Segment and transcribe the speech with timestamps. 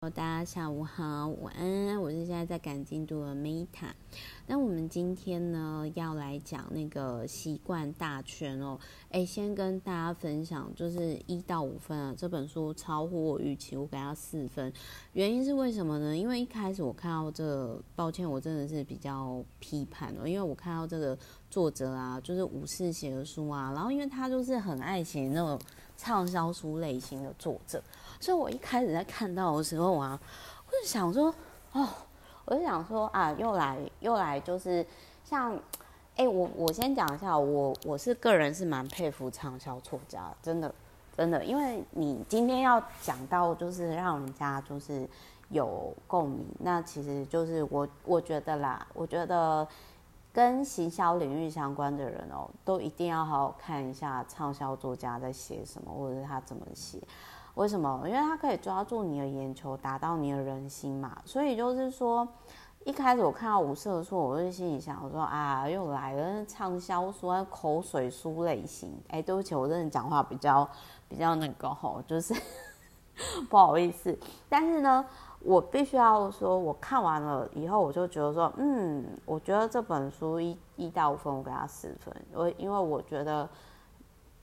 [0.00, 2.00] 大家下午好，晚安。
[2.00, 3.90] 我是现在在赶进度的 Meta。
[4.46, 8.78] 那我们今天呢要来讲那个习惯大全哦。
[9.10, 14.72] 诶，先跟大家分享，就是一到五分啊，这本书超乎我预期，我给它四分。
[15.14, 16.16] 原因是为什么呢？
[16.16, 21.18] 因为一开始我看到这个，抱歉，我真的是比较批判哦，因为我看到这个
[21.50, 25.58] 作者啊，就是武士写的书啊，然后因为他就是很爱写那种
[25.96, 27.82] 畅销书类型的作者。
[28.20, 30.18] 所以我一开始在看到的时候啊，
[30.66, 31.34] 我就想说，
[31.72, 31.88] 哦，
[32.44, 34.84] 我就想说啊，又来又来，就是
[35.24, 35.56] 像，
[36.16, 40.74] 哎、我我先讲一下，我我是个人是蛮佩服畅销作家，真的
[41.16, 45.08] 真的，因为你今天要讲到就是让人家就是
[45.50, 49.66] 有共鸣，那其实就是我我觉得啦，我觉得
[50.32, 56.98] 跟行销领域相关的人哦，都一定要好好看一下畅销作家在写什么，或者是他怎么写。
[57.58, 58.00] 为什么？
[58.06, 61.18] 因为他可以抓住你的眼球，达到你的人心嘛。
[61.24, 62.26] 所以就是说，
[62.84, 68.96] 一开始我看到五色的书，我就心里想，我说啊，又来了畅销书、口水书类型。
[69.08, 70.68] 哎，对不起，我真的讲话比较
[71.08, 72.32] 比较那个吼，就是
[73.50, 74.16] 不好意思。
[74.48, 75.04] 但是呢，
[75.40, 82.14] 我必须要说，我看完了以后，我就觉得说，嗯，我觉得这本书一一到五分，我给他四分。
[82.32, 83.48] 我因为我觉得。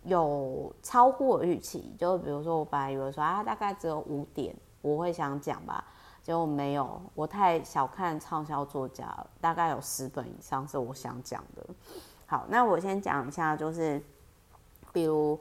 [0.05, 5.83] 有超乎我预期，就比如说我本来以为说啊，大概只有五点我会想讲吧，
[6.21, 11.65] 结果没有，我太小看畅销作家了，大概有十本以上是我想讲的。
[12.27, 13.99] 好，那我先讲一下，就是
[14.93, 15.39] 比如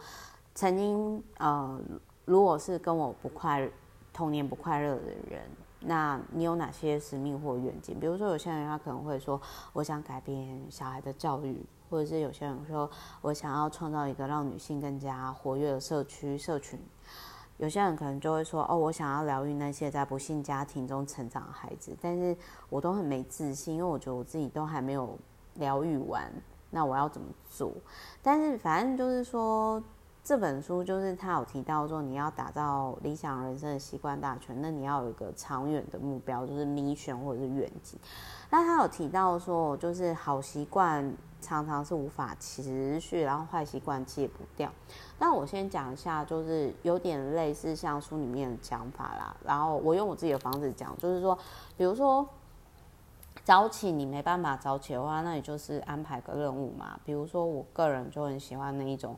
[0.54, 1.78] 曾经呃，
[2.24, 3.68] 如果是跟我不快
[4.12, 5.42] 童年不快乐的人，
[5.80, 8.00] 那你有哪些使命或愿景？
[8.00, 9.38] 比如说有些人他可能会说，
[9.74, 11.62] 我想改变小孩的教育。
[11.88, 12.90] 或者是有些人说，
[13.20, 16.78] 我想要创造一个让女性更加活跃的社区社群。
[17.58, 21.96] 有些人可能就会说，哦，我想要疗愈那些在不幸家庭中成长的孩子。
[22.02, 22.36] 但是
[22.68, 25.16] 我都很没自信，因为我觉得我自己都还没有
[25.54, 26.28] 疗愈完，
[26.70, 27.70] 那我要怎么做？
[28.20, 29.80] 但是反正就是说，
[30.24, 37.96] 这本书就是他有提到说，你要打造理想人生的习惯大全，那你要有一个长远的目标，就是 mission 或者是愿景。
[38.50, 41.08] 那他有提到说，就是好习惯。
[41.44, 44.72] 常常是无法持续，然后坏习惯戒不掉。
[45.18, 49.36] 那我先讲一下，就是有点类似像书里面的讲法啦。
[49.44, 51.38] 然后我用我自己的方式讲，就是说，
[51.76, 52.26] 比如说
[53.44, 56.98] 早起你没办法早起的话，那你就是安排个任务嘛。
[57.04, 59.14] 比如说我个人就很喜欢那一种，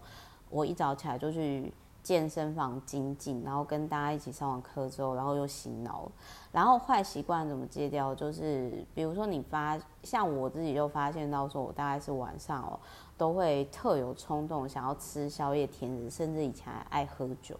[0.50, 1.72] 我一早起来就去。
[2.06, 6.08] 健身房精进，然后跟大家一起上完课之后，然后又洗脑。
[6.52, 8.14] 然后坏习惯怎么戒掉？
[8.14, 12.78] 就是比如说你发，像我自己就发现到说，我大概是晚上哦，
[13.18, 17.58] 都会特有冲动想要吃宵夜、甜食，甚至以前还爱喝酒。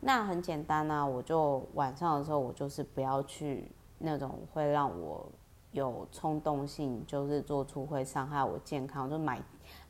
[0.00, 5.24] 那很简单啊，我就晚上的时候，我就是不要去那种会让我
[5.70, 9.40] 有冲动性，就是做出会伤害我健康，就买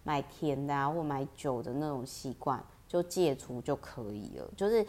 [0.02, 2.62] 买甜的啊，或买酒的那种习惯。
[2.94, 4.86] 就戒除就可以了，就是，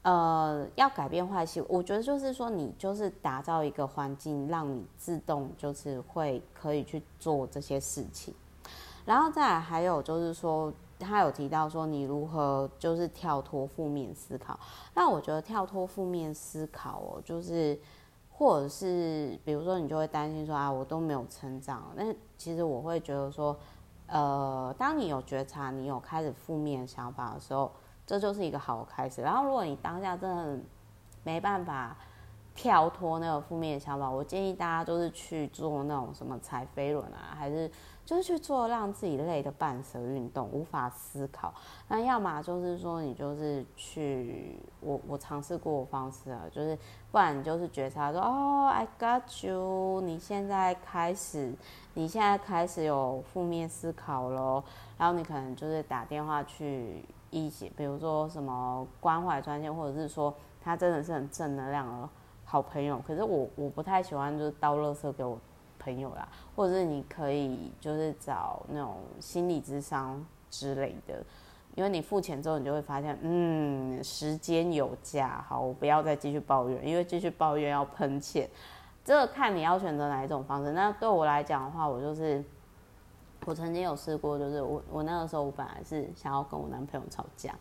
[0.00, 8.32] 呃，要改变坏习，我觉得就是说，你就是打造一个环境，让你自动就是会可以去做这些事情，
[9.04, 14.58] 然后再还有就是说，他有提到说你如何就是跳脱负面思考，
[14.94, 17.78] 那我觉得跳脱负面思考哦，就是
[18.30, 22.04] 或者是比如说你就会担心说啊，我都没有成长，那
[22.38, 23.54] 其实我会觉得说。
[24.06, 27.72] 呃，当你有觉察，你有开始负面想法的时候，
[28.06, 29.22] 这就是一个好的开始。
[29.22, 30.58] 然后，如果你当下真的
[31.24, 31.96] 没办法
[32.56, 37.70] 跳脱那个负面想法，我建议大家就是去做那种什么踩飞轮啊，还是。
[38.06, 41.52] 就是去做让自己累的半蛇运动，无法思考。
[41.88, 46.78] 那要么就是说，你就是去，我我尝试过的方式啊，就是
[47.10, 51.52] 不然你就是觉察说，哦，I got you，你现在开始，
[51.94, 54.62] 你现在开始有负面思考咯。
[54.96, 62.08] 然后你可能就是打电话去一些，比如说什么关怀专线，或者是说他真的是很正能量的
[62.46, 62.98] 好朋友。
[63.06, 65.38] 可是我我不太喜欢就是倒垃圾给我。
[65.78, 66.26] 朋友啦，
[66.56, 71.22] 或者是你可以就是找那种心理智商之类的，
[71.76, 78.50] 因为你付钱之后，你就会发现，嗯，时间有价，好，我不要再继续抱怨，因为继续抱怨要喷钱。
[79.04, 80.72] 这个看你要选择哪一种方式。
[80.72, 82.42] 那对我来讲的话，我就是
[83.44, 87.54] 我曾经有试过，就是我我那个时候我本来是想要跟我男朋友吵架，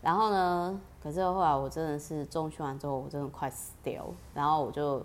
[0.00, 5.04] 然后呢，可是后来我真的是中训完之后，我真的快死掉，然后我就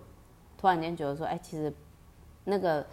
[0.58, 1.74] 突然间觉得说，哎，其实。
[2.46, 2.86] 那个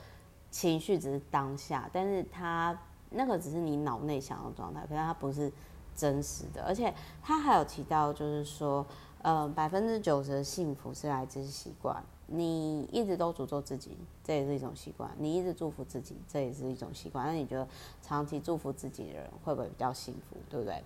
[0.48, 2.78] 情绪只是当下，但是他
[3.10, 5.52] 那个只是你脑内想的状态，可是它不是
[5.96, 6.62] 真实的。
[6.62, 8.86] 而且他还有提到，就是说，
[9.22, 12.00] 呃，百分之九十的幸福是来自习惯。
[12.28, 17.26] 你一直都诅咒自己，这也是一种习惯；你一直祝福自己，这也是一种习惯。
[17.26, 17.66] 那你觉得
[18.00, 20.36] 长期祝福自己的人会不会比较幸福？
[20.48, 20.80] 对不对？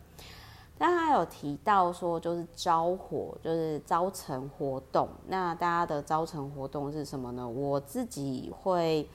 [0.77, 5.09] 但他有提到说，就是招火，就是招成活动。
[5.29, 7.49] 那大家的招成活动是什么呢？
[7.49, 9.09] 我自己会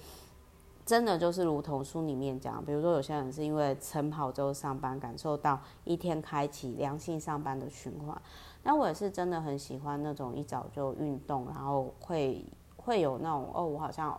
[0.85, 8.19] 真的就是如同书里面讲，比如说有些人是因为晨跑之后上班，感受到一天开启良性上班的循环。
[8.63, 12.45] 那我也是真的很喜欢那种一早就运动，然后会
[12.77, 14.17] 会有那种哦，我好像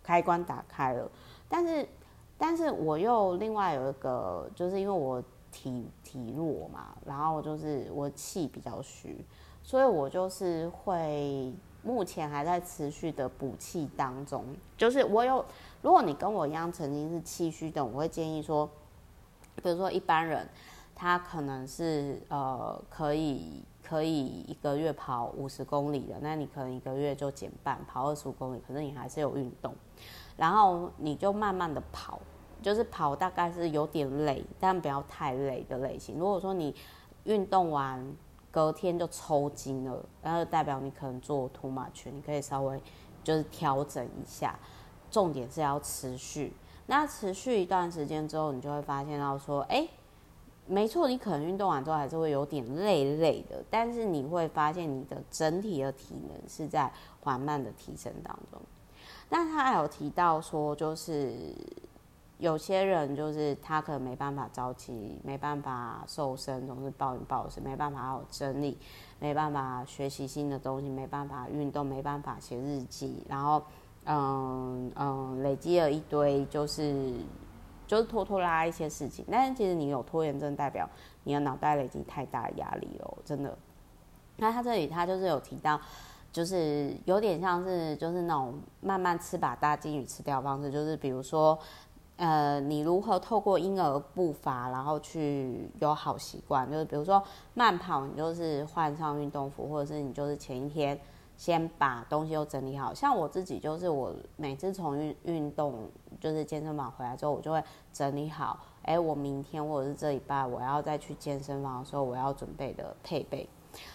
[0.00, 1.10] 开关打开了。
[1.48, 1.88] 但是，
[2.38, 5.20] 但是我又另外有一个，就是因为我。
[5.56, 9.24] 体体弱嘛，然后就是我气比较虚，
[9.62, 11.50] 所以我就是会
[11.82, 14.44] 目前还在持续的补气当中。
[14.76, 15.42] 就是我有，
[15.80, 18.68] 如果你跟我一样曾经是气虚的，我会建议说，
[19.62, 20.46] 比如说一般人
[20.94, 29.74] 他可能是呃可以可以一个月跑五十公里的，那你可能一个月就减半，跑二十五公里，可是你还是有运动，
[30.36, 32.20] 然后你就慢慢的跑。
[32.66, 36.18] 就是跑大概是有点累，但不要太累的类型。
[36.18, 36.74] 如果说你
[37.22, 38.04] 运动完
[38.50, 42.82] 隔天就抽筋了，那就代表你可能做 too much，你可以稍微
[43.22, 44.58] 就是调整一下。
[45.12, 46.52] 重点是要持续，
[46.86, 49.86] 那持续一段时间之后，你就会发现到说，哎，
[50.66, 58.60] 没错，你可能运动完之后还是会有点累累的，但是你会发现你的整体的体能是在缓慢的提升当中。
[59.28, 61.54] 那他还有提到说，就是。
[62.38, 68.76] 有些人就是他可能没办法早起，没办法瘦身，总是暴饮暴食，没办法有整理，
[69.18, 73.62] 没办法学习新的东西，没办法运动，没办法写日记，然后
[74.04, 77.14] 嗯嗯累积了一堆就是
[77.86, 79.24] 就是拖拖拉拉一些事情。
[79.30, 80.86] 但是其实你有拖延症，代表
[81.24, 83.56] 你的脑袋累积太大压力了，真的。
[84.36, 85.80] 那他这里他就是有提到，
[86.30, 91.58] 就是有点像是就是那种慢慢吃把大鲸鱼吃掉的方式，就是比如说。
[92.16, 96.70] 呃，你如何透过婴儿步伐，然后去有好习惯？
[96.70, 97.22] 就是比如说
[97.52, 100.98] 慢跑，你就是换上运动服，或者是你就是前一天
[101.36, 102.94] 先把东西都整理好。
[102.94, 108.58] 像我自己，就是我每次从运运动，就是健身房回来之后，我就会整理好。
[108.80, 113.46] 哎，我明天或者是这礼拜我要再去健身房的时候，我要准备的配备。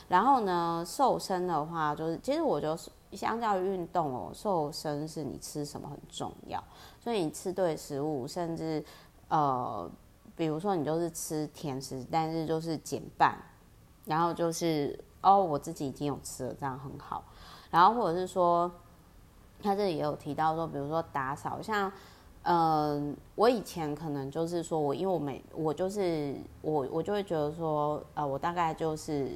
[0.07, 2.91] 然后呢，瘦身的话，就是其实我就是。
[3.17, 6.63] 相较于运动哦，瘦身是你吃什么很重要，
[6.99, 8.83] 所以你吃对食物，甚至
[9.27, 9.89] 呃，
[10.35, 13.37] 比如说你就是吃甜食，但是就是减半，
[14.05, 17.23] 然后就是哦，我自己已经有吃了，这样很好。
[17.69, 18.71] 然后或者是说，
[19.61, 21.91] 他这里也有提到说，比如说打扫，像
[22.43, 29.29] 嗯、我以前可能就是说我因为我每我就是我我就会觉得说，呃，我大概就是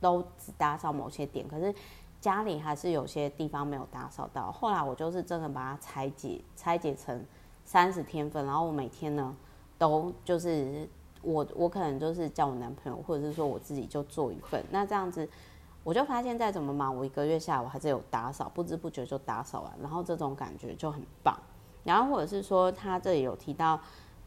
[0.00, 1.74] 都只打扫某些点，可是。
[2.20, 7.24] 家里还是有些地方没有打扫到，后来我就是真的把它拆解，拆解成
[7.64, 9.36] 三十天份，然后我每天呢，
[9.78, 10.88] 都就是
[11.22, 15.28] 我我可能就是叫我男朋友，或者是说我自己就做一份，那这样子
[15.84, 21.38] 我就发现再怎么忙，我一个月下来我还是有打扫，不知不觉就打扫完，然后这种感觉就很棒。
[21.84, 23.78] 然后或者是说他这里有提到，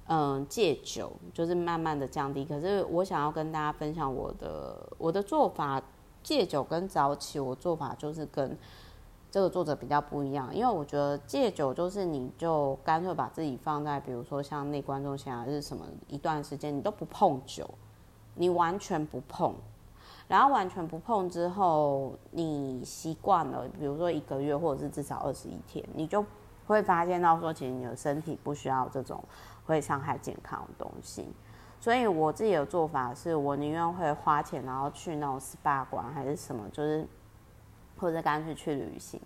[0.07, 5.81] 嗯，戒酒就是慢慢的降低，可是我想要跟大家分享我的我的做法。
[6.23, 8.57] 戒酒跟早起，我做法就是跟
[9.29, 17.69] 这个作者比较不一样，因为我觉得戒酒就是你就干脆把自己放在，比如说像内观中心还，是什么一段时间你都不碰酒，
[18.35, 19.55] 你完全不碰，
[20.27, 26.25] 然后完全不碰之后，你习惯了，比如说一个月或者是至少二十一天，你就
[26.67, 29.23] 会发现到说，其实你的身体不需要这种
[29.65, 31.25] 会伤害健康的东西。
[31.81, 37.03] 所以我自己的做法是，我宁愿会花钱，然后去那种 SPA 馆还是什么，就是
[37.97, 39.19] 或者干脆去旅行，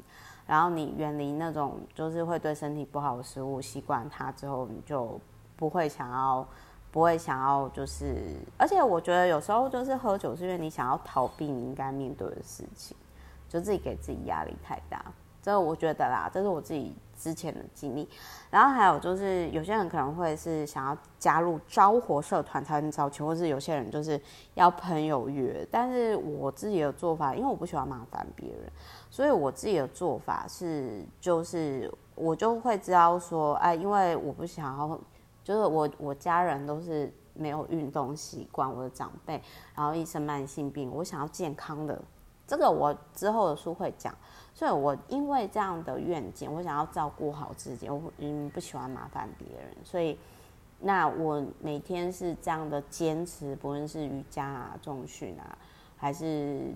[0.47, 5.19] 然后你远离那种就是会对身体不好的食物，习惯它之后，你就
[5.57, 6.47] 不会想要，
[6.91, 12.95] 不会想要就是，而且我觉得有时候就是喝酒，是因为你想要逃避你应该面对的事情，
[13.49, 15.03] 就自己给自己压力太大。
[15.45, 18.09] 这我觉得啦，这是我自己之前的经历。
[18.49, 24.19] 然后还有就是，有些人可能会是想要加入招活社团才能招钱，或是有些人就是
[24.55, 25.63] 要朋友约。
[25.69, 28.61] 但是我自己的做法，因为我不喜欢麻烦别人，
[29.11, 34.99] 所以我自己的做法是，就是我就会知道说，哎，因为我不想要，
[35.43, 39.39] 就是我我家人都是没有运动习惯，我的长辈，
[39.75, 42.01] 然后一身慢性病，我想要健康的。
[42.47, 44.15] 这个我之后的书会讲。
[44.53, 50.17] 所以，我因为这样的愿景，我想要照顾好自己，我嗯不喜欢麻烦别人，所以
[50.79, 55.57] 那我每天是这样的坚持，不论是瑜伽啊、重训啊，
[55.97, 56.73] 还是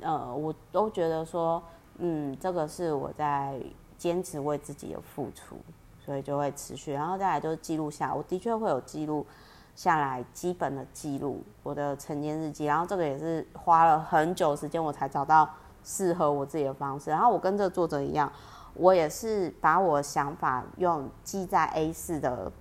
[0.00, 1.62] 呃，我都觉得说，
[1.96, 3.58] 嗯，这个是我在
[3.96, 5.56] 坚持为自己的付出，
[6.04, 6.92] 所以就会持续。
[6.92, 9.26] 然后再来就是记录下，我的确会有记录
[9.74, 15.48] 下来基本的记录我的晨间日记，然后这个也是花了很久时间我才找到
[15.82, 17.10] 适合我自己的方式。
[17.10, 18.30] 然后我跟这个作者一样，
[18.74, 22.52] 我也是把我想法用记在 A4 的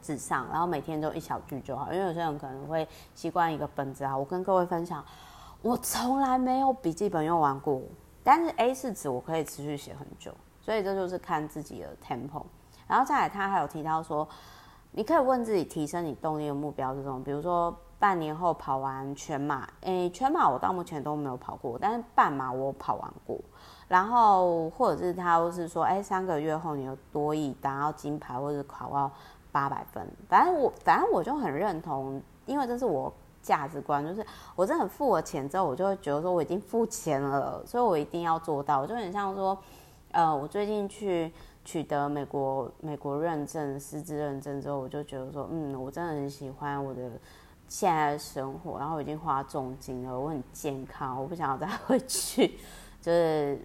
[0.00, 1.92] 纸上，然后每天都一小句就好。
[1.92, 5.04] 因为有些人可能会习惯一个本子啊，我跟各位分享，
[5.62, 7.82] 我从来没有笔记本用完过，
[8.22, 10.32] 但是 A4 纸我可以持续写很久，
[10.62, 12.44] 所以这就是看自己的 tempo。
[12.86, 14.26] 然后再来，他还有提到说，
[14.92, 23.38] 你可以问自己提升你动力的目标是什么，比如说半年后跑完全马，诶，全马我到目前都没有跑过，但是半马我跑完过。
[23.86, 29.10] 然后或者是他是说，诶，三个月后你有多益达到金牌，或者考到
[29.52, 38.86] 八百分，反正我反正我就很认同，因为这是我价值观，就是我真的付了钱之后，我就会觉得说我已经付钱了，所以我一定要做到。
[38.86, 39.56] 就很像说，
[40.12, 41.32] 呃，我最近去
[41.70, 47.12] 取得美国美国认证师资认证之后，我就觉得说，嗯，我真的很喜欢我的
[47.68, 52.58] 现在的生活，然后已经花重金了，我很健康，我不想要再 回去，
[53.00, 53.64] 就是。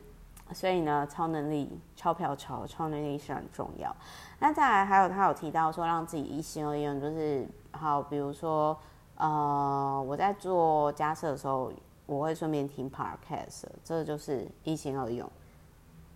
[0.53, 3.91] 所以呢，超能力、钞票超、超能力是很重要。
[4.37, 8.77] 那再来还有他有提到说，让自己一心二用，就是好，比如说，
[9.17, 11.73] 呃，我在做家事的时候，
[12.05, 15.27] 我会顺便听 podcast，这就是一心二用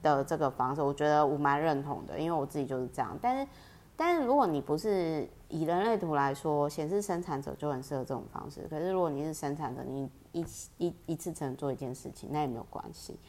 [0.02, 0.82] 的这个方式。
[0.82, 3.18] 我觉得我蛮认同的，因为我自己就是这样。
[3.22, 3.48] 但是，
[3.96, 8.66] 但是如果你不是以人类图来说，显示生产者就很适合这种方式。
[8.70, 10.46] 可是如果你是生产者，你一
[10.78, 13.20] 一一次只能做一件事情，那也没有关系。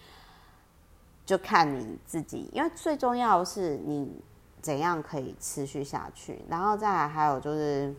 [1.27, 4.23] 就看你自己，因为最重要的是你
[4.61, 6.45] 怎样可以持续下去。
[6.49, 7.95] 然后再来还有就是，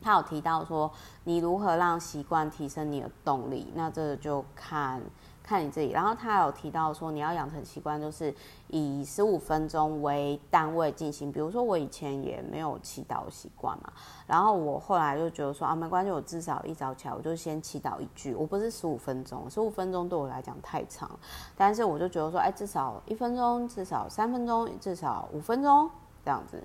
[0.00, 0.90] 他有提到说，
[1.24, 5.00] 你如何让习惯提升你的动力，那这个就看。
[5.42, 8.32] 看你自己，然后他有提到说，你要养成习惯，就是
[8.68, 11.32] 以十五分钟为单位进行。
[11.32, 13.92] 比如说，我以前也没有祈祷习惯嘛，
[14.26, 18.34] 然后我后来就觉得说啊，没关系，我至少一早起来我就先祈祷一句。
[18.34, 21.10] 我不是十五分钟，十五分钟对我来讲太长，
[21.56, 25.90] 但是我就觉得说，哎，至少一分钟，至少三分钟，至少五分钟
[26.24, 26.62] 这样子。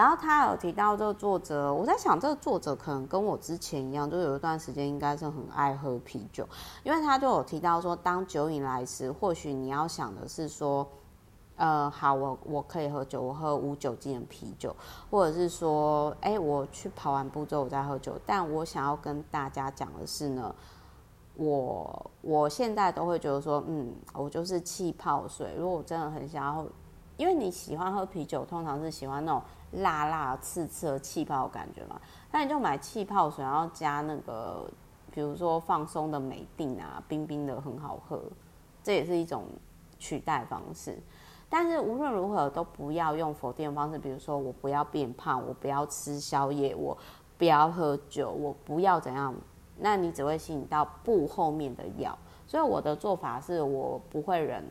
[0.00, 6.48] 然后他有提到这个作者，我在想这个作者可能跟我之前一样，就有一段时间应该是很爱喝啤酒，
[6.82, 10.88] 因为他就有提到说，当酒瘾来时，或许你要想的是说，
[11.56, 14.74] 呃，好，我我可以喝酒，我喝无酒精的啤酒，
[15.10, 18.18] 或者是说，哎，我去跑完步之后我再喝酒。
[18.24, 20.54] 但我想要跟大家讲的是呢，
[21.34, 25.54] 我我现在都会觉得说，嗯，我就是气泡水。
[25.58, 26.66] 如果我真的很想要，
[27.20, 29.42] 因为你喜欢喝啤酒，通常是喜欢那种。
[29.74, 32.00] 辣辣刺刺的气泡的感觉嘛，
[32.32, 34.68] 那你就买气泡水，然后加那个，
[35.12, 38.20] 比如说放松的美定啊，冰冰的很好喝，
[38.82, 39.44] 这也是一种
[39.96, 40.98] 取代方式。
[41.48, 46.98] 但是无论如何都不要用否定的方式，比如说我不要变胖，我不要吃宵夜，我
[47.38, 49.32] 不要喝酒，我不要怎样，
[49.78, 52.18] 那你只会吸引到不后面的药。
[52.44, 54.64] 所以我的做法是我不会忍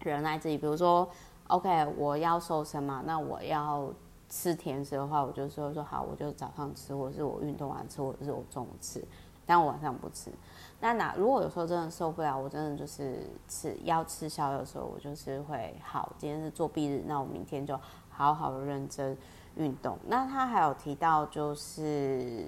[0.00, 1.08] 忍耐自己，比如说。
[1.50, 3.92] OK，我要瘦身嘛，那我要
[4.28, 9.04] 吃甜食的话，我就说说好，我就早上吃，或是我运动完吃，或者是我中午吃，
[9.44, 10.30] 但我晚上不吃。
[10.78, 17.76] 那哪如果有时候真的受不了，我真的就是吃要吃宵夜的时候，我就是会好，今天是作弊日，那我明天就
[18.08, 19.18] 好好的认真
[19.56, 19.98] 运动。
[20.06, 22.46] 那他还有提到就是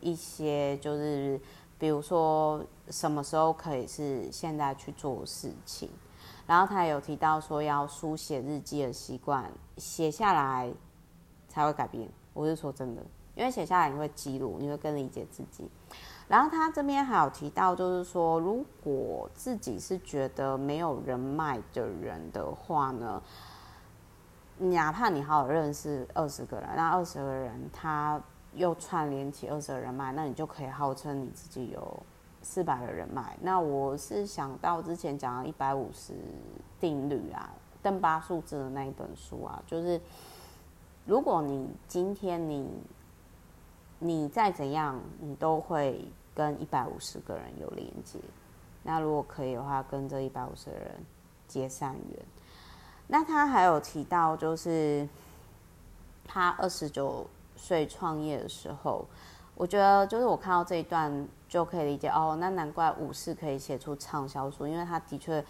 [0.00, 1.40] 一些就是
[1.76, 5.90] 比如说什么时候可以是现在去做事情。
[6.46, 10.72] 然后他也有提到说要书写日记的习惯，写下来
[11.48, 12.08] 才会改变。
[12.34, 13.02] 我是说真的，
[13.34, 15.70] 因为写下来你会记录，你会更理解自己。
[16.28, 23.22] 然后他这边还有提到，就是说如果自己是觉得没有人脉的人的话呢，
[24.58, 28.20] 哪怕你好好认识二十个人，那二十个人他
[28.54, 32.02] 又串联起二十个人脉，那你就可以号称你自己有。
[32.42, 36.12] 四百个人脉，那我是想到之前讲的一百五十
[36.80, 40.00] 定律啊，邓巴数字的那一本书啊，就是
[41.06, 42.68] 如果你今天你
[44.00, 48.18] 你再怎样，你都会跟一百五十个人有连接。
[48.82, 50.94] 那如果可以的话，跟这一百五十个人
[51.46, 52.26] 结善缘。
[53.06, 55.08] 那他还有提到，就是
[56.24, 59.06] 他二十九岁创业的时候。
[59.62, 65.44] 我觉得就是我看到这一段就可以理解哦，那难怪武士可以写出畅销书，因为他的确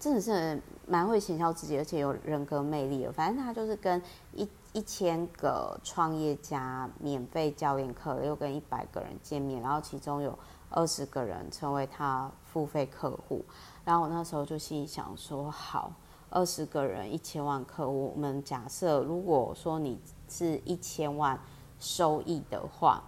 [0.00, 3.12] 真的是蛮会行销自己，而且有人格魅力的。
[3.12, 10.38] 反正他就是跟一一千个创业家免费教练课，又跟一百个人见面，然后其中有
[10.70, 13.44] 二十个人成为他付费客户。
[13.84, 15.92] 然后我那时候就心里想说，好，
[16.30, 21.38] 二十个人一千万客户，我们假设如果说你是一千万
[21.78, 23.04] 收益的话。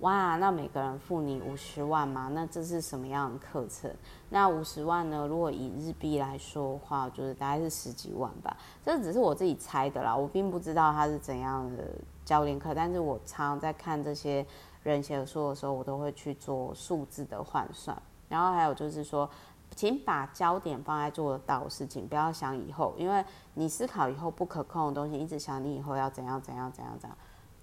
[0.00, 2.30] 哇，那每个人付你五十万吗？
[2.34, 3.90] 那这是什么样的课程？
[4.28, 5.26] 那五十万呢？
[5.26, 8.54] 如果以日币来说的话，就是大概是十几万吧。
[8.84, 11.84] 这只是我自己猜的啦，我并不知道他是怎样的
[12.26, 12.74] 教练课。
[12.74, 14.46] 但是我常常在看这些
[14.82, 17.96] 人写的书的时候，我都会去做数字的换算。
[18.28, 19.26] 然后还有就是说，
[19.74, 23.24] 请把焦点放在做得到的事情，不要想以后，因为
[23.54, 27.16] 你思考以后不可控的东西，一直想你以后要怎样怎样怎样怎样，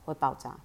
[0.05, 0.57] 会爆炸。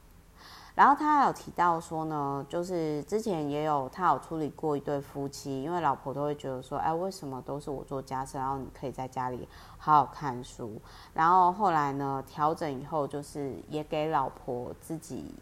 [0.79, 10.81] 然后他有提到说呢，就是之前也有他有处理过一对夫妻，因为老婆都会觉得说，哎，为什么都是我做家事，然后你可以在家里好好看书。
[11.13, 15.35] 然后后来呢，调整以后，就是也给老婆自己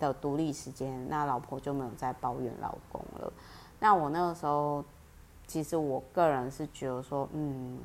[0.00, 3.32] 的独立时间，那老婆就没有再抱怨老公了。
[3.78, 4.84] 那我那个时候，
[5.46, 7.78] 其实我个人是觉得说，嗯，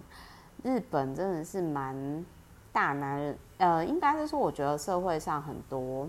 [0.64, 2.26] 日本真的是蛮
[2.74, 6.08] 大男人，呃，应该是说，我觉得社会上很多。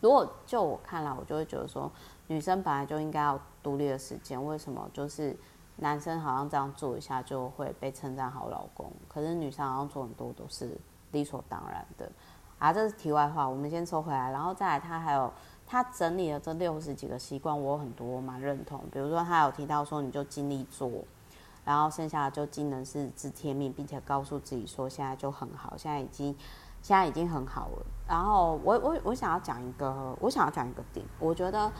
[0.00, 1.90] 如果就我看来，我就会觉得说，
[2.26, 4.42] 女生本来就应该要独立的时间。
[4.44, 4.86] 为什么？
[4.92, 5.34] 就是
[5.76, 10.76] 男生好像这样做一下就会被称赞好老公，可是女生好像做很多都是
[11.12, 12.10] 理所当然的。
[12.58, 14.30] 啊，这是题外话，我们先收回来。
[14.30, 15.32] 然后再来，他还有
[15.66, 18.80] 他整理了这六十几个习惯，我有很多蛮认同。
[18.92, 20.90] 比如说，他有提到说，你就尽力做，
[21.64, 26.36] 然后剩下的就尽能事知天命，并且告诉自己说，现在就很好，现在已经。
[26.84, 27.86] 现在已经很好了。
[28.06, 31.04] 然后我我我想要讲一个，我想要讲一个点。
[31.18, 31.72] 我觉得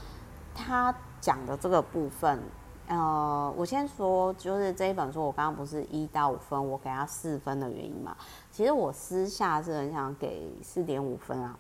[0.55, 2.41] 他讲的这个部分，
[2.87, 8.17] 呃，我先说，就是这一本书，我刚刚不是一到五分，我给他四分的原因嘛。
[8.51, 11.55] 其实我私下是很想给四点五分啊。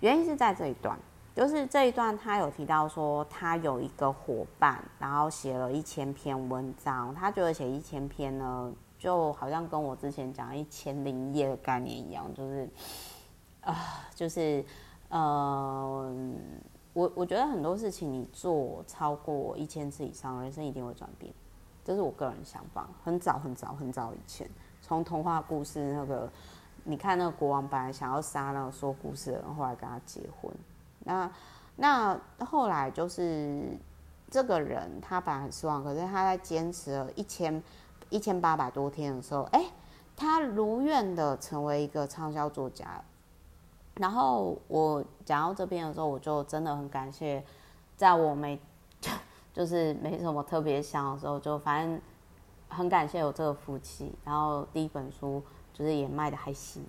[0.00, 0.98] 原因是在这一段，
[1.34, 8.72] 就是这一段他有提到说，他有一个伙伴，然后写了一千篇文章，他觉得写一千篇呢。
[9.06, 12.68] 就好像跟我之前讲一千零一夜的概念一样，就是
[13.60, 14.64] 啊、就是
[15.10, 16.12] 呃，
[16.92, 21.32] 我我觉得很多事情你做超过一千次以上，人生一定会转变，
[21.84, 22.88] 这是我个人想法。
[23.04, 24.50] 很早很早很早以前，
[24.82, 26.28] 从童话故事那个，
[26.82, 30.52] 你看那个国王本来想要杀那个说故事的人，后来跟他结婚。
[31.04, 31.30] 那
[31.76, 33.78] 那后来就是
[34.28, 37.62] 这个人，他本来很失望，可是他在坚持了一千。
[38.10, 39.66] 一千八百多天的时候，哎、
[40.16, 43.02] 他如愿的成为一个畅销作家。
[43.94, 47.42] 然后我讲到这边的时候，我就真的很感谢，
[47.96, 48.60] 在我没
[49.54, 52.00] 就是没什么特别想的时候，就反正
[52.68, 54.14] 很感谢有这个福气。
[54.24, 55.42] 然后第一本书
[55.72, 56.84] 就是也卖的还行。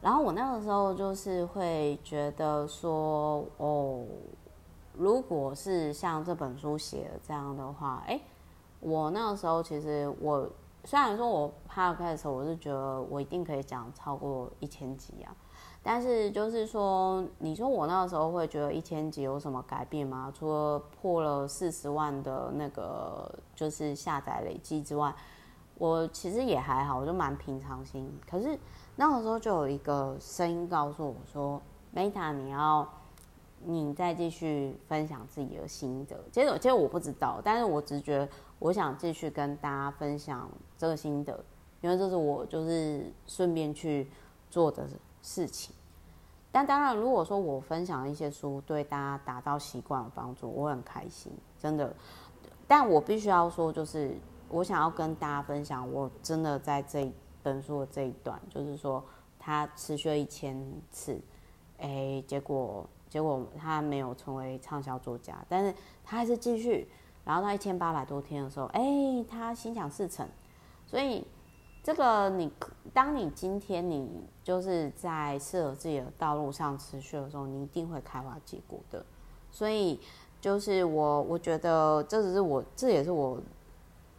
[0.00, 4.04] 然后我那个时候就是会觉得说，哦，
[4.94, 8.20] 如果是像这本书写的这样的话，哎、
[8.80, 10.48] 我那个时候，其实我
[10.84, 15.34] 虽然说我 podcast，我是觉得我一定可以讲超过一千集啊，
[15.82, 20.32] 但是就是说，你说我那个时候会觉得一千集有什么改变吗？
[20.32, 25.14] 除了破了四十万的那个就是下载累计之外，
[25.76, 28.10] 我其实也还好，我就蛮平常心。
[28.30, 28.58] 可是
[28.96, 31.60] 那个时候就有一个声音告诉我说
[31.94, 32.88] ：“Meta，你要。”
[33.64, 41.44] 你再继续分享自己的心得，其实其实我不知道，但是我只觉得我想继续跟大家分享这个心得，
[41.80, 44.08] 因为这是我就是顺便去
[44.48, 44.88] 做的
[45.22, 45.74] 事情。
[46.50, 51.94] 但当然，如果说我分享一些书对大家达到习惯有帮助，我很开心，真的。
[52.66, 54.16] 但我必须要说，就是
[54.48, 59.04] 我想要跟大家分享，我真的在这本书的这一段，就是说
[59.38, 60.56] 他持续了一千
[60.90, 61.20] 次，
[61.78, 62.88] 哎，结果。
[63.08, 66.88] 结果他没有成为畅销作家，但是他还是继续。
[67.24, 68.82] 然后到一千八百多天的时候，哎，
[69.28, 70.26] 他心想事成。
[70.86, 71.22] 所以
[71.82, 72.50] 这个你，
[72.94, 74.08] 当你今天你
[74.42, 79.04] 就是在适合自己的道路上持续的时候，你一定会开花结果的。
[79.50, 80.00] 所以
[80.40, 83.38] 就是我，我觉得这只是我，这也是我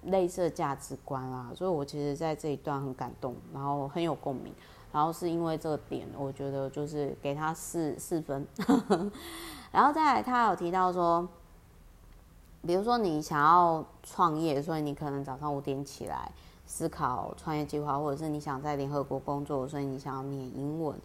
[0.03, 1.51] 类似的价值观啊。
[1.55, 4.53] 所以我其实在这一段很感动，然后很有共鸣。
[4.91, 8.47] 然后是因为这个点，我觉得就是给他四四分，
[9.71, 11.27] 然后再来他有提到说，
[12.65, 16.31] 比如说你想要创业，所以你可能早上五点起来
[16.65, 20.99] 思考创业计划，或者是你想在联合国工作，所以你想要念英文。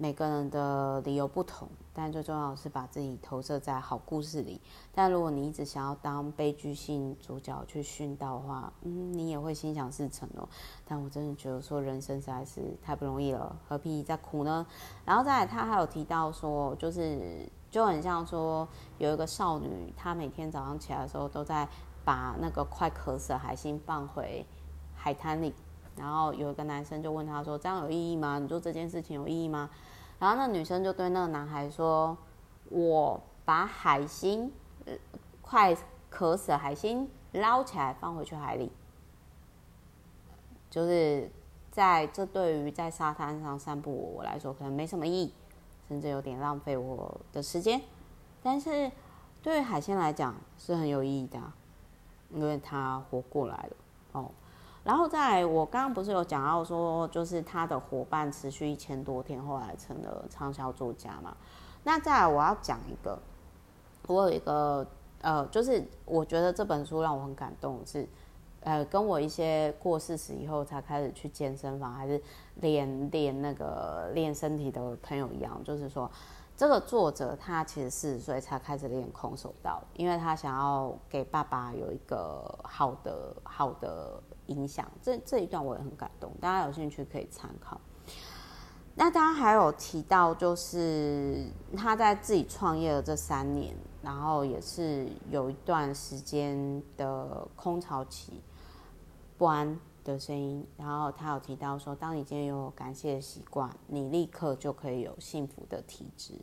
[0.00, 4.60] 每个人的理由不同，但最重要的是把自己投射在好故事里。
[4.94, 10.48] 但如果你一直想要当悲剧性主角去殉道的话，嗯，你也会心想事成哦。
[10.86, 14.64] 但我真的觉得说人生实在是太不容易了，何必再苦呢？
[15.04, 21.68] 然后再来，他还有提到说，就是就很像说有一个少女，她每天早上起来的时候都在
[22.04, 24.46] 把那个快渴死的海星放回
[24.94, 25.52] 海滩里，
[25.96, 28.38] 然后有一个男生就问她说：“这样有意义吗？
[28.38, 29.68] 你做这件事情有意义吗？”
[30.18, 32.16] 然后那女生就对那个男孩说
[32.70, 34.52] ：“我把海星，
[35.40, 35.76] 快
[36.10, 38.72] 渴死的海星捞起来放回去海里，
[40.70, 41.30] 就是
[41.70, 45.32] 在这对于在沙滩上散步我来说可能没什么意义。”
[45.88, 47.80] 甚至有点浪费我的时间，
[48.42, 48.92] 但是
[49.42, 51.40] 对于海鲜来讲是很有意义的，
[52.28, 53.76] 因为它活过来了
[54.12, 54.30] 哦。
[54.88, 61.36] 然后再来，我刚刚不是有讲到说，就是他的伙伴持续一千多天，后来成了畅销作家嘛。
[61.84, 63.18] 那再来，我要讲一个，
[64.06, 64.86] 我有一个
[65.20, 68.08] 呃，就是我觉得这本书让我很感动是。
[68.60, 72.20] 呃，跟我一些过四十以后才开始去健身房，还是
[72.56, 76.10] 练练那个练身体的朋友一样，就是说，
[76.56, 84.86] 这个作者他其实四十岁才开始练空手道，因为他想要给爸爸有一个好的好的影响。
[85.00, 87.80] 这这一段我也很感动，大家有兴趣可以参考。
[88.94, 98.42] 那当然还有提到，就是他在自己创业的这三年，然后也是有一段时间的空巢期。
[99.36, 106.34] 不安的声音，然后他有提到说，当你今天有感谢的习惯，你立刻就可以有幸福的体质。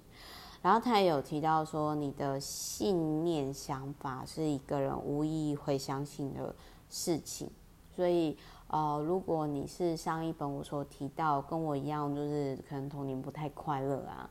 [0.62, 6.56] 然后他也有提到说，你的信念想法是一个人无意义会相信的
[6.90, 7.52] 事情。
[7.96, 14.30] 所以，呃，如果你是上一本我所提到，跟我一样，就是可能童年不太快乐啊，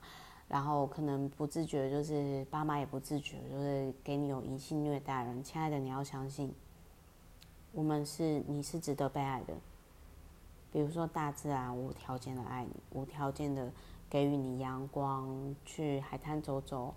[0.49, 5.43] 然后可能不自觉，就是爸妈也不自觉，就是给你有隐性虐待人。
[5.43, 6.53] 亲爱的，你要相信。
[7.73, 9.55] 我们是，你是值得被爱的。
[10.71, 13.73] 比如说，大自然无条件的爱你，无条件的
[14.11, 16.93] 给予你阳光，去海滩走走，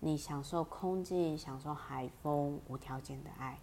[0.00, 3.58] 你享受空气，享受海风，无条件的爱。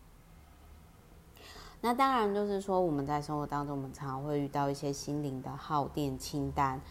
[1.82, 6.82] 那当然就是说，我们在生活当中，我们常常会遇到一些心灵的耗电清单。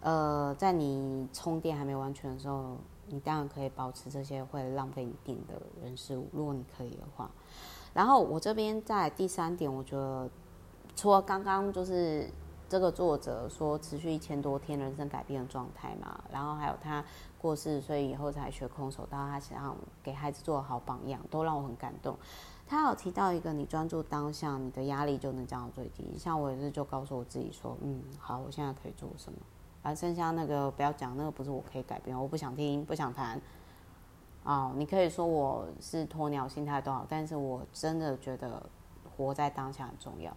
[0.00, 2.76] 呃，在你充电还没完全的时候，
[3.08, 7.28] 你当然可以保持这些会浪费你电的人事物，如果你可以的话。
[7.92, 10.30] 然后我这边在第三点，我觉得
[10.94, 12.30] 除了刚刚就是
[12.68, 17.04] 这个作者说持续一千多天人生改变的状态嘛，然后还有他
[17.38, 22.16] 过四十岁以后才学空手道，他想要给孩子做好榜样，都让我很感动。
[22.68, 26.18] 他有提到一个，你专注当下，你的压力就能降到最低。
[26.18, 29.38] 像我也是就告诉我自己说，嗯，好，我现在可以做什么？
[29.82, 33.40] 而剩下那个不要讲，那个不是我可以改变，我不想听，不想谈。
[34.44, 38.62] 哦，你可以说我是鸵鸟心态多好，但是我真的觉得
[39.16, 40.36] 活在当下很重要。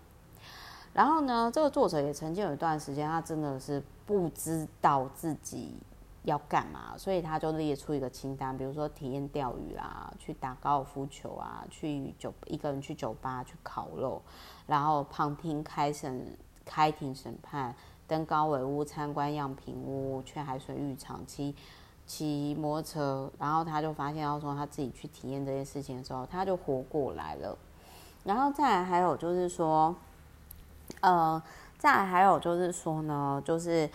[0.94, 5.76] 然后呢，这个作者也曾经有一段时间，他真的是不知道自己
[6.24, 14.22] 要干嘛，所以他就列出一个清单，比如说体验钓鱼啊，去打高尔夫球啊，去酒一个人去酒吧去烤肉，
[14.68, 17.76] 然后旁听开审开庭审判，
[18.08, 21.56] 登高尾屋参观样品屋，去海水浴场骑。
[22.04, 27.58] 骑摩托车，然后他就发现，要说他自己去体验这些事情的时候，他就活过来了。
[28.26, 29.96] 然后再来还有就是说，
[31.00, 31.42] 呃，
[31.78, 33.90] 再来还有就是说呢，就是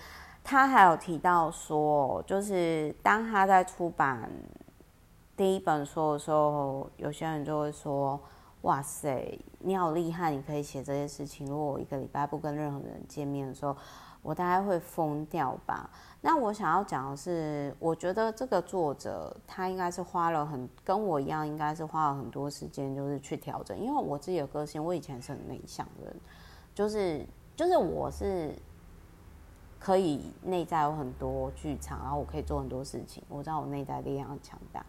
[0.49, 4.31] 他还有提到说，就是当他在出版
[5.37, 8.19] 第一本书的时候，有些人就会说
[8.63, 13.77] ：“哇塞，你好厉害，你可以写这些事情。”如果我一个礼拜不跟任何人见面的时候，
[14.23, 15.91] 我大概会疯掉吧。
[16.21, 23.77] 那我想要讲的是，我觉得这个作者他应该是花了很跟我一样，应该是花了很多时间，就是去调整。
[23.77, 26.17] 因为我自己的个性，我以前是很内向的人，
[26.73, 28.55] 就是就是我是
[29.79, 33.23] 可以内在有很多剧场，然后我可以做很多事情。
[33.29, 34.85] 我知道我内在力量很强大，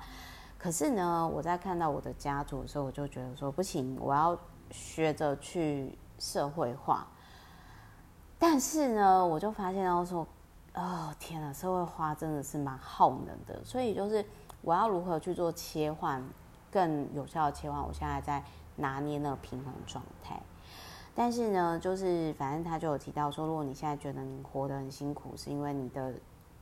[0.58, 4.38] 可是呢，我在看到我的家族的时候，我就觉得说不行，我要
[4.72, 7.08] 学着去社会化。
[8.40, 10.26] 但是呢，我就发现到说，
[10.74, 13.64] 哦天呐，社会化真的是蛮耗能的。
[13.64, 14.26] 所以就是
[14.62, 16.24] 我要如何去做切换，
[16.72, 18.44] 更有效的切换，我现在在
[18.76, 20.40] 拿捏那个平衡状态。
[21.20, 26.14] 但是呢，就是反正他就有提到说，如果你现在觉得你活得很辛苦，是因为你的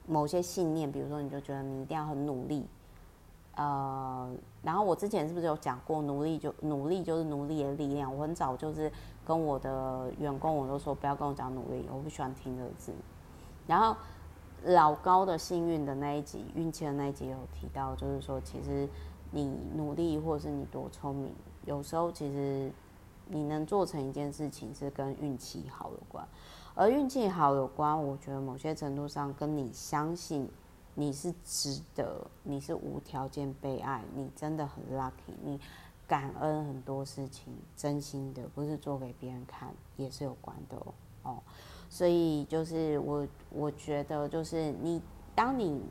[0.08, 2.66] 某些信念，比如说你就觉得你一定要很努力。
[3.56, 8.16] 呃，然后我之前是不是有讲过，努力就努力就是努力的力量。
[8.16, 8.90] 我很早就是
[9.26, 12.94] 跟我的员工，我都说不要跟我讲努力，我不喜欢听这个字。
[13.68, 13.94] 然后
[14.64, 18.88] 老高的幸运的那一集，运气的那一集有提到，就是说其实
[19.32, 21.34] 你努力或是你多聪明，
[21.66, 22.72] 有时候其实
[23.28, 26.28] 你能做成一件事情是跟运气好有关，
[26.74, 30.50] 而运气好有关，我觉得某些程度上跟你相信。
[30.98, 35.60] 你是值得，你是无条件被爱，你真的很 lucky，你
[36.08, 40.78] 感恩很多事情，真心的，不是做给别人看，也是有关的
[41.24, 41.44] 哦。
[41.90, 45.02] 所以就是我，我觉得就是你，
[45.36, 45.82] 当你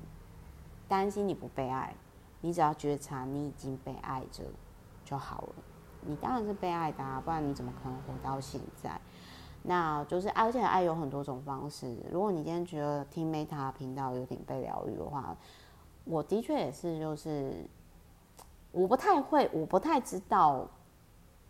[0.88, 1.94] 担心你不被爱，
[2.40, 4.42] 你只要觉察你已经被爱着
[5.04, 5.54] 就好了。
[6.06, 9.00] 你当然是被爱的啊，不然你怎么可能活到现在？
[9.62, 11.96] 那就是，而且爱有很多种方式。
[12.12, 15.34] 如果你今天觉得听 Meta 频道有点被疗愈的话，
[16.04, 17.66] 我的确也是，就是
[18.72, 20.68] 我不太会，我不太知道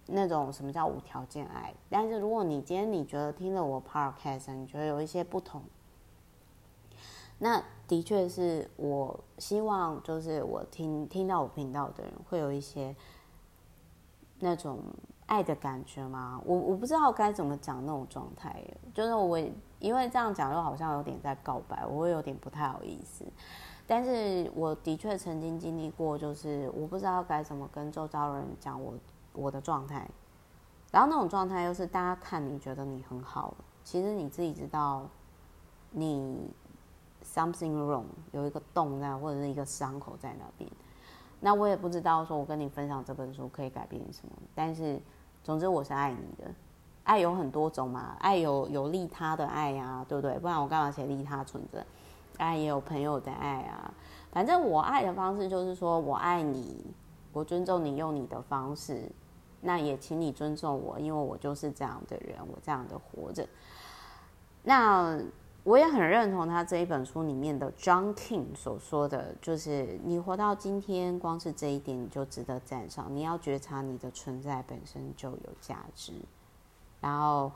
[0.07, 1.75] 那种什么叫无条件爱。
[1.91, 5.61] 但是如果你今天你觉得听了我 Podcast，你觉得有一些不同，
[7.39, 12.95] 那的确是我希望，就是我听听到我频道的人会有一些
[14.39, 14.81] 那种。
[15.27, 16.39] 爱的感觉吗？
[16.45, 19.39] 我我不知道该怎么讲那种状态，就是我
[19.79, 23.25] 因为这样讲又好像有点在告白，我会有点不太好意思。
[23.87, 28.93] 但是我的确曾经经历过，就是我不知道该怎么跟周遭人讲我
[29.33, 30.07] 我的状态，
[30.93, 35.09] 然后那种状态又是大家看你觉得你很好，其实你自己知道
[35.91, 36.51] 你
[37.25, 40.71] something wrong，有一个洞在或者是一个伤口在那边。
[41.41, 45.01] 那我也不知道说我跟你分享这本书可以改变什么，但是。
[45.45, 46.51] 总之我是爱你的，
[47.03, 50.39] 爱有很多种嘛，爱有有利他的爱啊，对不对？
[50.39, 51.85] 不然我干嘛写利他存着？
[52.39, 53.93] 爱也有朋友的爱啊，
[54.33, 56.83] 反正我爱的方式就是说我爱你，
[57.35, 59.07] 我尊重你用你的方式，
[59.61, 63.47] 那也请你尊重我，因为我就是这样的人，我这样的活着。
[64.63, 65.21] 那。
[65.65, 73.07] 我也很认同他这一本书里面的 John King 所说的，就是你活到今天，光是这一点你就值得赞赏。
[73.09, 76.13] 你要觉察你的存在本身就有价值。
[77.01, 77.51] 然后，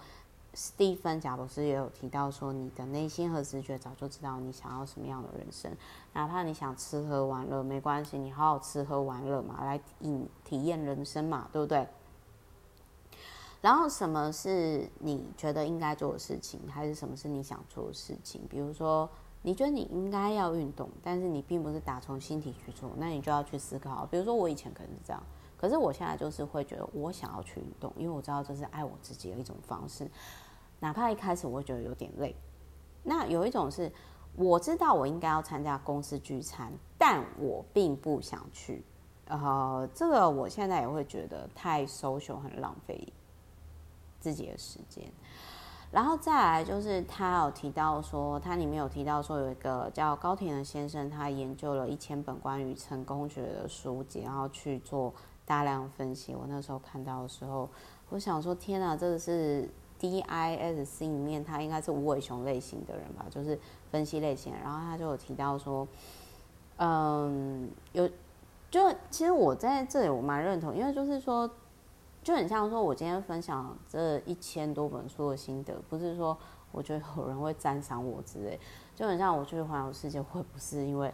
[0.54, 5.70] 史蒂芬贾博士也有提到说，你的内心和直觉早就知道你想要什么样的人生，
[6.14, 11.86] 哪怕你想吃喝玩乐，没关系，你好好吃喝玩乐嘛，来体体验人生嘛，对不对？
[13.60, 18.40] 然后，什么是你觉得应该做的事情，还是什么是你想做的事情？
[18.48, 19.08] 比如说，
[19.42, 24.06] 你觉得你应该要运动，但是你并不是打从心底去做，那你就要去思考。
[24.06, 25.20] 比如说，我以前可能是这样，
[25.56, 30.08] 可是我现在就是会觉得我想要去运动，因为我知道这是爱我自己的一种方式，
[30.78, 32.36] 哪怕一开始我会觉得有点累。
[33.02, 33.90] 那有一种是
[34.36, 38.84] 我知道我应该要参加公司聚餐，但我并不想去。
[39.26, 43.12] 呃，这个我现在也会觉得太 social 很浪费。
[44.20, 45.04] 自己的时间，
[45.90, 55.14] 然后再来就是他有提到说，他里面有提到说有一个叫高田的先生，他研究了一千本关于成功学的书籍，然后去做
[55.46, 56.34] 大量分析。
[56.34, 57.68] 我那时候看到的时候，
[58.10, 63.58] 我想说天哪，这个是 DISC 里面他应该是无尾熊类型的人吧，就是
[63.90, 64.52] 分析类型。
[64.62, 65.88] 然后他就有提到说，
[66.76, 68.06] 嗯，有
[68.70, 71.48] 就其实我在这里我蛮认同，因为就是说。
[72.28, 76.36] 就很像说，我今天分享这一千多本书的心得，不是说
[76.70, 78.60] 我觉得有人会赞赏我之类，
[78.94, 81.10] 就很像我去环游世界，会不是因为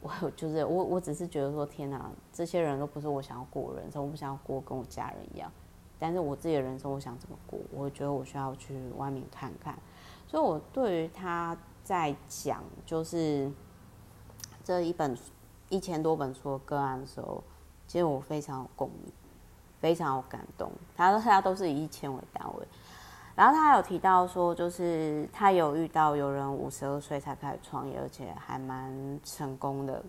[0.00, 5.50] 我就是我，我只是觉得说，天哪，这些人都不是我想要过的人生，我不想要过跟我家人一样，
[5.98, 9.76] 但是我自己的人生，我想怎么过，我觉得我需要去外面看看，
[10.28, 13.50] 所以我对于他在讲就是
[14.62, 15.18] 这一本
[15.68, 17.42] 一千多本书的个案的时候，
[17.88, 19.12] 其实我非常有共鸣。
[19.84, 22.66] 非常有感动，他说他都是以一千为单位，
[23.34, 30.02] 然后他有提到说，就是他有遇到有人五十二岁才开始创业，而且还蛮成功的。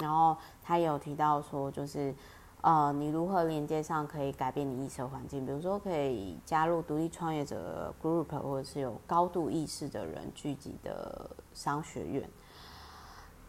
[0.00, 2.12] 然后他也有提到说，就是
[2.62, 12.28] 呃，你如何连接上可以改变你意识环境，比如说可以加入独立创业者 group，或者是有高度意识的人聚集的商学院。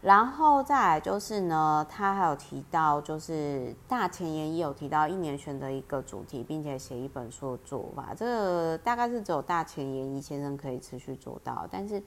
[0.01, 8.11] 然后再来就是呢，他还有提到，就是大前研一有提到一年选择一个主题，并且写一本书的做法。
[8.15, 12.01] 这个大概是只有大前研一先生可以持续做到，但是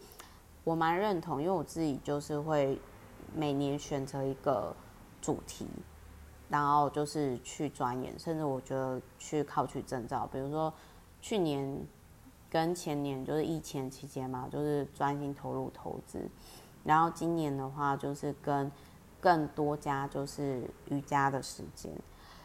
[0.65, 2.77] 我蛮认同，因为我自己就是会
[3.33, 4.75] 每年选择一个
[5.23, 5.69] 主题，
[6.49, 10.29] 然后就是去钻研，甚至我觉得去考取证照。
[10.33, 10.75] 比如说
[11.21, 11.81] 去年
[12.51, 16.29] 跟前年就是疫情期间嘛，就是专心投入投资。
[16.85, 18.71] 然后今年的话，就是跟
[19.21, 21.91] 更多家就是瑜伽的时间。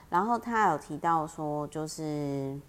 [0.10, 2.60] 然后他有提到说，就是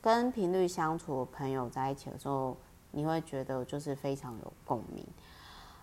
[0.00, 2.56] 跟频率相处的朋友在一起的时候，
[2.90, 5.06] 你会觉得就是非常有共鸣。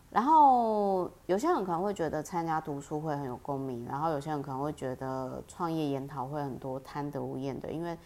[0.09, 7.97] 然后有些人可能会觉得参加读书会很有共鸣，然后有些人可能会觉得创业研讨会很多贪得无厌的，因为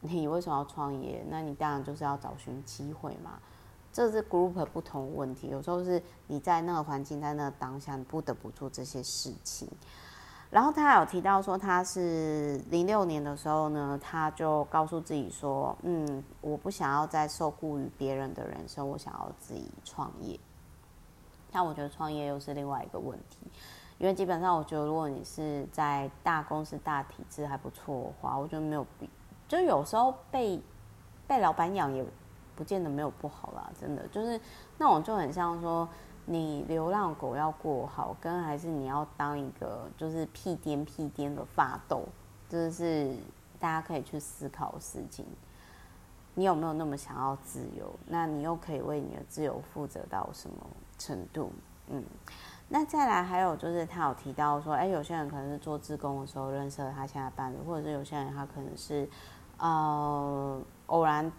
[0.00, 1.24] 你为什么要创业？
[1.28, 3.38] 那你当然就是要找寻机会嘛。
[3.92, 9.68] 这是 group 不同问题，有时候是你在那个环境，在那个当下，你不得不做这些事情。
[10.50, 20.38] 然后他有提到说，他是零六年的时候呢，他就告诉自己说，嗯，我不想要再受雇于别人的人生，我想要自己创业。
[21.50, 23.38] 但我觉得创业又是另外一个问题，
[23.98, 29.08] 因为基本上我觉得，如果你是在大公司、大体制还不错的话，我觉得没有必，
[29.48, 30.60] 就有时候被
[31.26, 32.04] 被老板养也
[32.56, 34.40] 不见得没有不好啦，真的就是
[34.78, 35.88] 那种就很像说。
[36.24, 42.04] 你流浪狗要过好，跟还是你要当一个就是屁颠屁颠的发抖，
[42.48, 43.12] 这是
[43.58, 45.26] 大家可以去思考的事情。
[46.34, 47.92] 你有没有那么想要自由？
[48.06, 50.56] 那你又可以为你的自由负责到什么
[50.96, 51.50] 程度？
[51.88, 52.04] 嗯，
[52.68, 59.10] 那再来还有就是他有提到说，哎，有些人可能是做志工的时候认识了他现在伴侣，或者是有些人他可能是
[59.58, 61.30] 呃偶然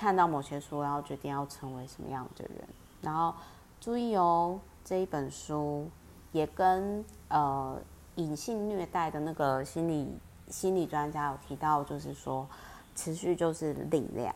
[0.00, 2.64] 看到某些书，然后决定要成为什么样的人，
[3.02, 3.34] 然后。
[3.82, 5.88] 注意哦，这一本书
[6.32, 7.80] 也跟呃
[8.16, 10.06] 隐性虐待的那个心理
[10.50, 12.46] 心理专家有提到，就是说
[12.94, 14.34] 持续就是力量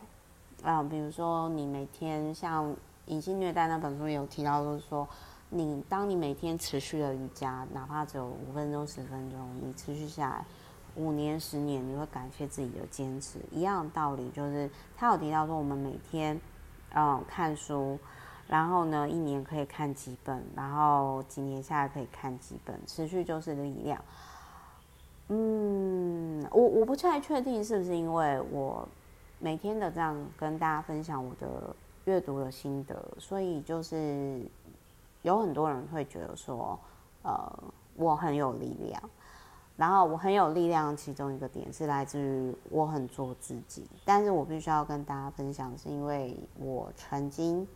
[0.63, 2.75] 啊、比如说你每天像
[3.05, 5.07] 隐性虐待那本书有提到，就是说
[5.51, 10.45] 你当你每天持续的瑜伽，哪怕只有五分钟十分钟，你持续下来
[10.95, 13.39] 五年十年，你会感谢自己的坚持。
[13.51, 16.39] 一样的道理，就是他有提到说，我们每天
[16.93, 17.99] 嗯、看书。
[18.47, 23.99] 然后呢，一年可以看几本，然后几年下来可以看几本，持续就是力量。
[25.29, 28.87] 嗯，我我不太确定是不是因为我
[29.39, 34.39] 每天的这样跟大家分享我的阅读的心得，所以就是
[35.23, 36.79] 有很多人会觉得说，
[37.23, 37.51] 呃，
[37.95, 39.01] 我很有力量。
[39.77, 47.67] 然后我很有力量，其中一个点是来自于我很做自己，但是我必须要跟大家分享，是因为我曾经。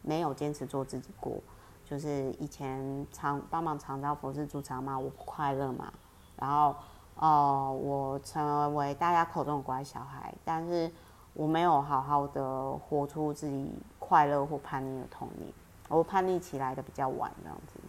[0.00, 1.36] 没有坚持做自己过，
[1.84, 5.92] 就是以前常帮忙长照服侍助长嘛，我不快乐嘛。
[6.36, 6.74] 然后，
[7.16, 10.90] 呃，我成为大家口中的乖小孩，但是
[11.34, 15.52] 我没有好好的活出自己快乐或叛逆的童年。
[15.88, 17.80] 我叛逆起来的比较晚，这样子。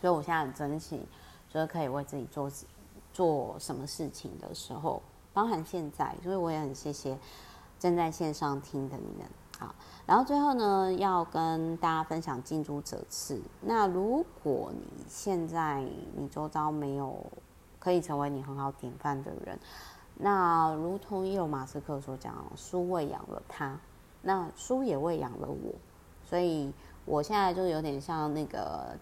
[0.00, 1.06] 所以我现在很珍惜，
[1.56, 2.50] 就是可以为自己做
[3.14, 5.00] 做什么事情的时候，
[5.32, 7.18] 包含现在，所以我也很谢谢
[7.78, 9.26] 正在线上听的你们。
[9.58, 13.40] 好，然后最后呢，要跟大家分享近朱者赤。
[13.62, 15.82] 那如果你现在
[16.14, 17.18] 你周遭没有
[17.78, 19.58] 可以成为你很好典范的人，
[20.14, 23.80] 那如同伊隆马斯克所讲，书喂养了他，
[24.20, 25.72] 那书也喂养了我，
[26.22, 26.70] 所以
[27.06, 28.94] 我现在就有点像那个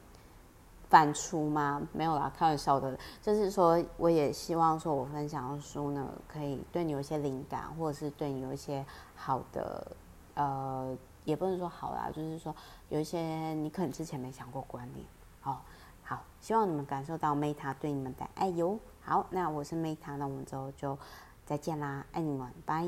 [0.88, 9.86] 反刍吗，没有啦，开玩笑的，就是说，我也希望说我分享的书呢，可以对你有一些灵感，或者是对你有一些好的。
[10.36, 12.52] 呃，也不能说好啦，就是说
[12.88, 13.20] 有一些
[13.54, 15.06] 你可能之前没想过观念，
[15.44, 15.58] 哦，
[16.02, 18.76] 好，希望你们感受到 Meta 对你们的爱哟。
[19.00, 20.98] 好，那我是 Meta，那我们之后就
[21.46, 22.84] 再见啦，爱你们，拜。